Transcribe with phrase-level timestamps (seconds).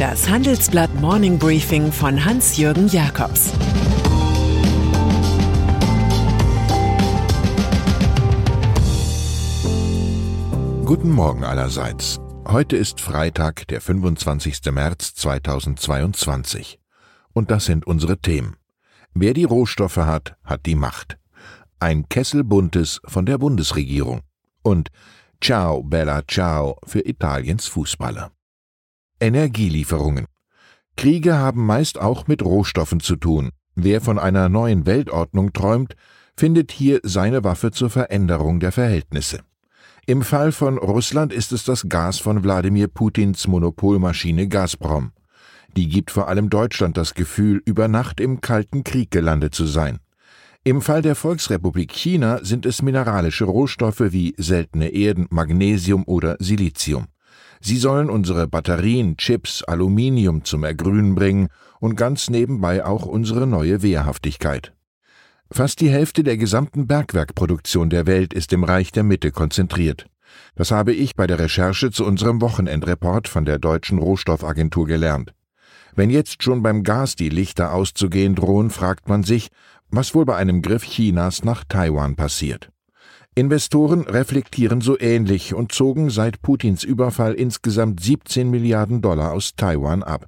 [0.00, 3.52] Das Handelsblatt Morning Briefing von Hans-Jürgen Jakobs
[10.86, 12.18] Guten Morgen allerseits.
[12.48, 14.72] Heute ist Freitag, der 25.
[14.72, 16.78] März 2022.
[17.34, 18.56] Und das sind unsere Themen.
[19.12, 21.18] Wer die Rohstoffe hat, hat die Macht.
[21.78, 24.22] Ein Kessel Buntes von der Bundesregierung.
[24.62, 24.88] Und
[25.42, 28.32] Ciao Bella Ciao für Italiens Fußballer.
[29.20, 30.26] Energielieferungen.
[30.96, 33.50] Kriege haben meist auch mit Rohstoffen zu tun.
[33.74, 35.94] Wer von einer neuen Weltordnung träumt,
[36.36, 39.40] findet hier seine Waffe zur Veränderung der Verhältnisse.
[40.06, 45.12] Im Fall von Russland ist es das Gas von Wladimir Putins Monopolmaschine Gazprom.
[45.76, 50.00] Die gibt vor allem Deutschland das Gefühl, über Nacht im Kalten Krieg gelandet zu sein.
[50.64, 57.06] Im Fall der Volksrepublik China sind es mineralische Rohstoffe wie seltene Erden, Magnesium oder Silizium.
[57.62, 63.82] Sie sollen unsere Batterien, Chips, Aluminium zum Ergrünen bringen und ganz nebenbei auch unsere neue
[63.82, 64.72] Wehrhaftigkeit.
[65.52, 70.06] Fast die Hälfte der gesamten Bergwerkproduktion der Welt ist im Reich der Mitte konzentriert.
[70.54, 75.34] Das habe ich bei der Recherche zu unserem Wochenendreport von der Deutschen Rohstoffagentur gelernt.
[75.94, 79.48] Wenn jetzt schon beim Gas die Lichter auszugehen drohen, fragt man sich,
[79.90, 82.70] was wohl bei einem Griff Chinas nach Taiwan passiert.
[83.36, 90.02] Investoren reflektieren so ähnlich und zogen seit Putins Überfall insgesamt 17 Milliarden Dollar aus Taiwan
[90.02, 90.26] ab.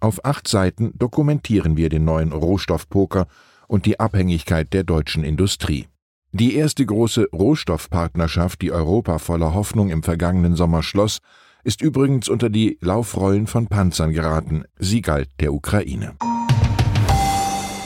[0.00, 3.28] Auf acht Seiten dokumentieren wir den neuen Rohstoffpoker
[3.68, 5.86] und die Abhängigkeit der deutschen Industrie.
[6.32, 11.18] Die erste große Rohstoffpartnerschaft, die Europa voller Hoffnung im vergangenen Sommer schloss,
[11.62, 14.64] ist übrigens unter die Laufrollen von Panzern geraten.
[14.76, 16.16] Sie galt der Ukraine.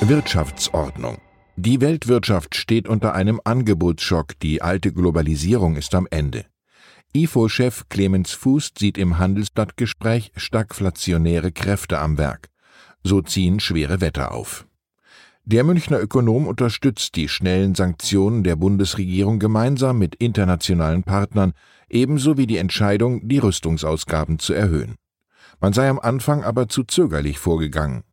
[0.01, 1.19] Wirtschaftsordnung
[1.61, 6.47] die Weltwirtschaft steht unter einem Angebotsschock, die alte Globalisierung ist am Ende.
[7.13, 12.49] IFO-Chef Clemens Fuß sieht im Handelsblattgespräch stagflationäre Kräfte am Werk.
[13.03, 14.67] So ziehen schwere Wetter auf.
[15.45, 21.55] Der Münchner Ökonom unterstützt die schnellen Sanktionen der Bundesregierung gemeinsam mit internationalen Partnern,
[21.89, 24.95] ebenso wie die Entscheidung, die Rüstungsausgaben zu erhöhen.
[25.61, 28.05] Man sei am Anfang aber zu zögerlich vorgegangen.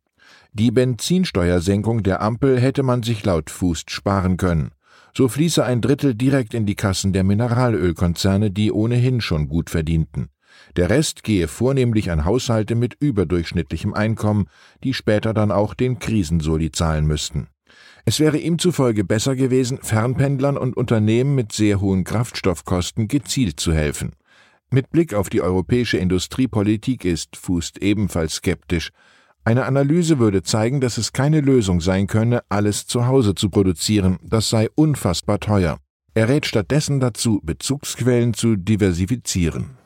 [0.58, 4.70] Die Benzinsteuersenkung der Ampel hätte man sich laut Fuß sparen können.
[5.12, 10.30] So fließe ein Drittel direkt in die Kassen der Mineralölkonzerne, die ohnehin schon gut verdienten.
[10.76, 14.46] Der Rest gehe vornehmlich an Haushalte mit überdurchschnittlichem Einkommen,
[14.82, 17.48] die später dann auch den Krisensoli zahlen müssten.
[18.06, 23.74] Es wäre ihm zufolge besser gewesen, Fernpendlern und Unternehmen mit sehr hohen Kraftstoffkosten gezielt zu
[23.74, 24.12] helfen.
[24.70, 28.90] Mit Blick auf die europäische Industriepolitik ist Fuß ebenfalls skeptisch.
[29.46, 34.18] Eine Analyse würde zeigen, dass es keine Lösung sein könne, alles zu Hause zu produzieren,
[34.20, 35.78] das sei unfassbar teuer.
[36.14, 39.78] Er rät stattdessen dazu, Bezugsquellen zu diversifizieren.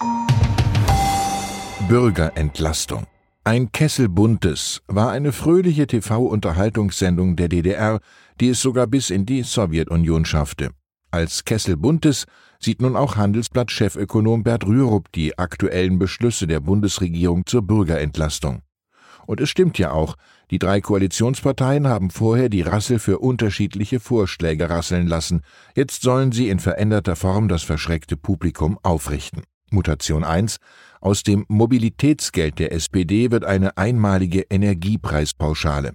[1.91, 3.05] Bürgerentlastung.
[3.45, 8.01] Ein Kessel Buntes war eine fröhliche TV-Unterhaltungssendung der DDR,
[8.41, 10.71] die es sogar bis in die Sowjetunion schaffte.
[11.11, 12.25] Als Kessel Buntes
[12.61, 18.63] sieht nun auch Handelsblatt-Chefökonom Bert Rürup die aktuellen Beschlüsse der Bundesregierung zur Bürgerentlastung.
[19.31, 20.17] Und es stimmt ja auch,
[20.51, 25.43] die drei Koalitionsparteien haben vorher die Rassel für unterschiedliche Vorschläge rasseln lassen.
[25.77, 29.45] Jetzt sollen sie in veränderter Form das verschreckte Publikum aufrichten.
[29.71, 30.57] Mutation 1
[31.01, 35.93] Aus dem Mobilitätsgeld der SPD wird eine einmalige Energiepreispauschale.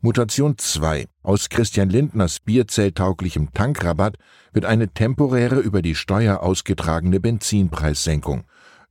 [0.00, 4.16] Mutation 2 Aus Christian Lindners bierzelltauglichem Tankrabatt
[4.52, 8.42] wird eine temporäre über die Steuer ausgetragene Benzinpreissenkung.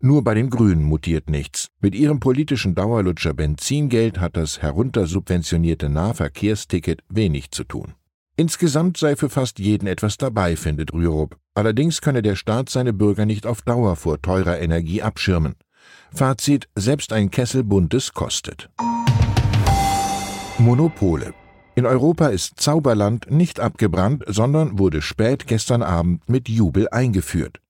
[0.05, 1.69] Nur bei den Grünen mutiert nichts.
[1.79, 7.93] Mit ihrem politischen Dauerlutscher Benzingeld hat das heruntersubventionierte Nahverkehrsticket wenig zu tun.
[8.35, 11.37] Insgesamt sei für fast jeden etwas dabei, findet Rürup.
[11.53, 15.55] Allerdings könne der Staat seine Bürger nicht auf Dauer vor teurer Energie abschirmen.
[16.13, 18.69] Fazit, selbst ein Kessel Buntes kostet.
[20.57, 21.33] Monopole.
[21.75, 27.62] In Europa ist Zauberland nicht abgebrannt, sondern wurde spät gestern Abend mit Jubel eingeführt.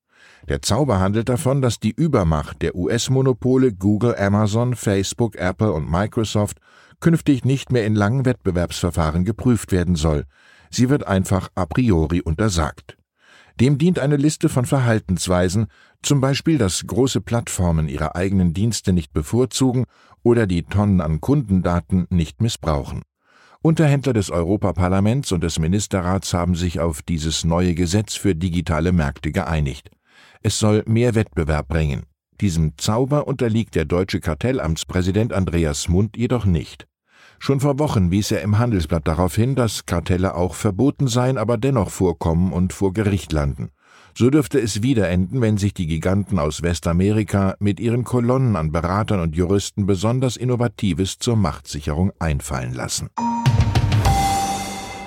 [0.49, 6.57] Der Zauber handelt davon, dass die Übermacht der US-Monopole Google, Amazon, Facebook, Apple und Microsoft
[6.99, 10.25] künftig nicht mehr in langen Wettbewerbsverfahren geprüft werden soll.
[10.69, 12.97] Sie wird einfach a priori untersagt.
[13.59, 15.67] Dem dient eine Liste von Verhaltensweisen,
[16.01, 19.85] zum Beispiel, dass große Plattformen ihre eigenen Dienste nicht bevorzugen
[20.23, 23.03] oder die Tonnen an Kundendaten nicht missbrauchen.
[23.61, 29.31] Unterhändler des Europaparlaments und des Ministerrats haben sich auf dieses neue Gesetz für digitale Märkte
[29.31, 29.89] geeinigt.
[30.41, 32.03] Es soll mehr Wettbewerb bringen.
[32.41, 36.87] Diesem Zauber unterliegt der deutsche Kartellamtspräsident Andreas Mund jedoch nicht.
[37.39, 41.57] Schon vor Wochen wies er im Handelsblatt darauf hin, dass Kartelle auch verboten seien, aber
[41.57, 43.69] dennoch vorkommen und vor Gericht landen.
[44.15, 48.71] So dürfte es wieder enden, wenn sich die Giganten aus Westamerika mit ihren Kolonnen an
[48.71, 53.09] Beratern und Juristen besonders Innovatives zur Machtsicherung einfallen lassen.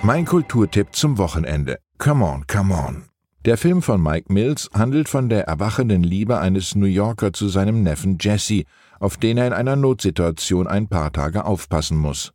[0.02, 1.78] Mein Kulturtipp zum Wochenende.
[1.98, 3.15] Come on, come on.
[3.46, 7.84] Der Film von Mike Mills handelt von der erwachenden Liebe eines New Yorker zu seinem
[7.84, 8.64] Neffen Jesse,
[8.98, 12.32] auf den er in einer Notsituation ein paar Tage aufpassen muss.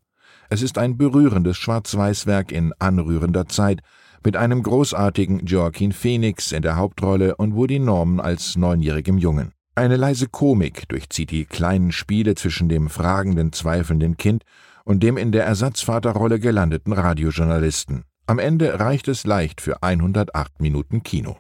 [0.50, 3.82] Es ist ein berührendes Schwarz-Weiß-Werk in anrührender Zeit,
[4.24, 9.52] mit einem großartigen Joaquin Phoenix in der Hauptrolle und Woody Norman als neunjährigem Jungen.
[9.76, 14.44] Eine leise Komik durchzieht die kleinen Spiele zwischen dem fragenden, zweifelnden Kind
[14.86, 18.06] und dem in der Ersatzvaterrolle gelandeten Radiojournalisten.
[18.32, 21.36] Am Ende reicht es leicht für 108 Minuten Kino.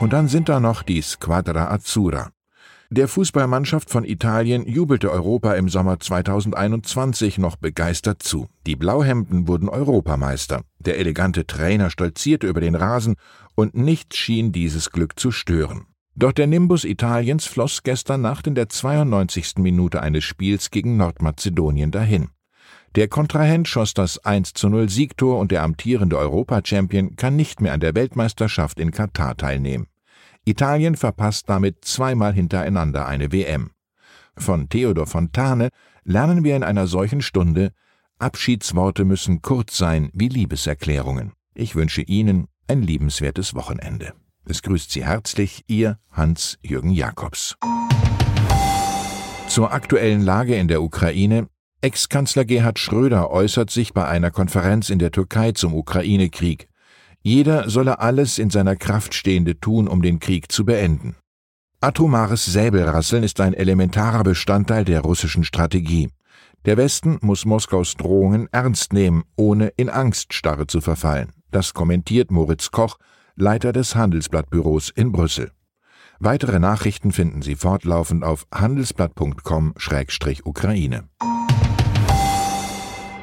[0.00, 2.30] Und dann sind da noch die Squadra Azzurra.
[2.90, 8.48] Der Fußballmannschaft von Italien jubelte Europa im Sommer 2021 noch begeistert zu.
[8.66, 10.62] Die Blauhemden wurden Europameister.
[10.80, 13.14] Der elegante Trainer stolzierte über den Rasen
[13.54, 15.86] und nichts schien dieses Glück zu stören.
[16.16, 19.58] Doch der Nimbus Italiens floss gestern Nacht in der 92.
[19.58, 22.30] Minute eines Spiels gegen Nordmazedonien dahin.
[22.98, 27.72] Der Kontrahent schoss das 1 zu 0 Siegtor und der amtierende Europa-Champion kann nicht mehr
[27.72, 29.86] an der Weltmeisterschaft in Katar teilnehmen.
[30.44, 33.70] Italien verpasst damit zweimal hintereinander eine WM.
[34.36, 35.68] Von Theodor Fontane
[36.02, 37.70] lernen wir in einer solchen Stunde,
[38.18, 41.34] Abschiedsworte müssen kurz sein wie Liebeserklärungen.
[41.54, 44.12] Ich wünsche Ihnen ein liebenswertes Wochenende.
[44.44, 47.54] Es grüßt Sie herzlich Ihr Hans-Jürgen Jakobs.
[49.46, 51.46] Zur aktuellen Lage in der Ukraine.
[51.80, 56.68] Ex-Kanzler Gerhard Schröder äußert sich bei einer Konferenz in der Türkei zum Ukraine-Krieg.
[57.22, 61.14] Jeder solle alles in seiner Kraft Stehende tun, um den Krieg zu beenden.
[61.80, 66.10] Atomares Säbelrasseln ist ein elementarer Bestandteil der russischen Strategie.
[66.64, 71.32] Der Westen muss Moskaus Drohungen ernst nehmen, ohne in Angststarre zu verfallen.
[71.52, 72.98] Das kommentiert Moritz Koch,
[73.36, 75.52] Leiter des Handelsblattbüros in Brüssel.
[76.18, 81.04] Weitere Nachrichten finden Sie fortlaufend auf handelsblatt.com-ukraine.